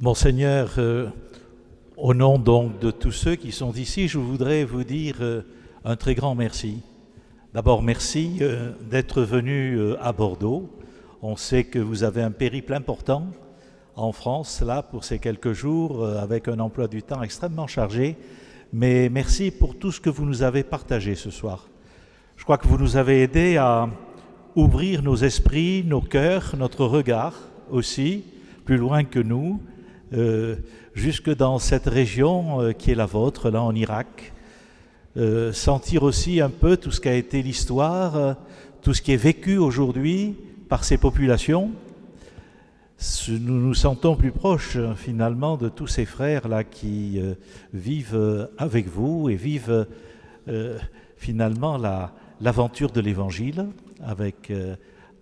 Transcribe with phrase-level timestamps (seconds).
[0.00, 1.08] Monseigneur, euh,
[1.96, 5.42] au nom donc de tous ceux qui sont ici, je voudrais vous dire euh,
[5.84, 6.82] un très grand merci.
[7.52, 10.70] D'abord, merci euh, d'être venu à Bordeaux.
[11.20, 13.26] On sait que vous avez un périple important
[13.96, 18.16] en France, là, pour ces quelques jours, avec un emploi du temps extrêmement chargé.
[18.72, 21.66] Mais merci pour tout ce que vous nous avez partagé ce soir.
[22.36, 23.88] Je crois que vous nous avez aidés à
[24.54, 27.34] ouvrir nos esprits, nos cœurs, notre regard
[27.68, 28.22] aussi,
[28.64, 29.60] plus loin que nous,
[30.14, 30.56] euh,
[30.94, 34.32] jusque dans cette région euh, qui est la vôtre, là en Irak.
[35.18, 38.36] Euh, sentir aussi un peu tout ce qu'a été l'histoire,
[38.80, 40.36] tout ce qui est vécu aujourd'hui
[40.68, 41.72] par ces populations.
[43.28, 47.20] Nous nous sentons plus proches finalement de tous ces frères-là qui
[47.72, 49.86] vivent avec vous et vivent
[51.16, 51.78] finalement
[52.40, 53.66] l'aventure de l'Évangile
[54.04, 54.52] avec,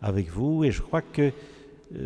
[0.00, 0.64] avec vous.
[0.64, 1.32] Et je crois que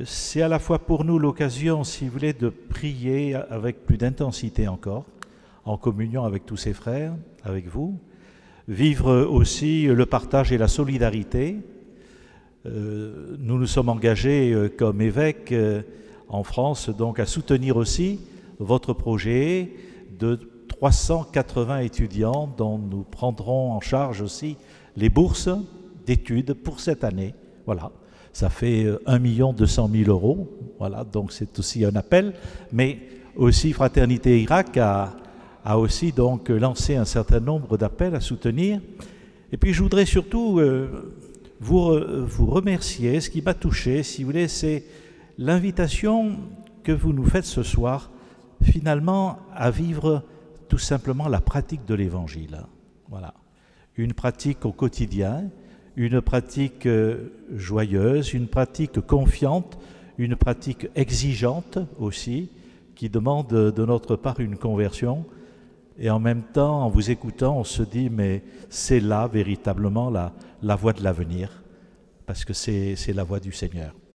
[0.05, 4.69] c'est à la fois pour nous l'occasion, si vous voulez, de prier avec plus d'intensité
[4.69, 5.05] encore,
[5.65, 7.15] en communion avec tous ces frères,
[7.45, 7.99] avec vous,
[8.69, 11.57] vivre aussi le partage et la solidarité.
[12.67, 15.55] Euh, nous nous sommes engagés euh, comme évêques
[16.29, 18.21] en France donc à soutenir aussi
[18.59, 19.73] votre projet
[20.19, 24.59] de 380 étudiants dont nous prendrons en charge aussi
[24.97, 25.49] les bourses
[26.05, 27.35] d'études pour cette année.
[27.65, 27.91] Voilà
[28.33, 30.49] ça fait 1 200 000 euros.
[30.79, 32.35] Voilà, donc c'est aussi un appel.
[32.73, 32.99] Mais
[33.37, 35.17] aussi Fraternité Irak a,
[35.77, 38.81] aussi donc lancé un certain nombre d'appels à soutenir.
[39.53, 41.15] Et puis je voudrais surtout euh,
[41.61, 41.93] vous,
[42.27, 43.21] vous remercier.
[43.21, 44.85] Ce qui m'a touché, si vous voulez, c'est
[45.39, 46.37] l'invitation
[46.83, 48.11] que vous nous faites ce soir,
[48.63, 50.23] finalement, à vivre
[50.69, 52.63] tout simplement la pratique de l'Évangile.
[53.09, 53.35] Voilà.
[53.97, 55.45] Une pratique au quotidien,
[55.97, 59.79] une pratique euh, joyeuse, une pratique confiante,
[60.19, 62.51] une pratique exigeante aussi,
[62.95, 65.25] qui demande de notre part une conversion.
[65.99, 70.35] Et en même temps, en vous écoutant, on se dit, mais c'est là véritablement la,
[70.63, 71.63] la voie de l'avenir,
[72.27, 73.95] parce que c'est la voie du Seigneur.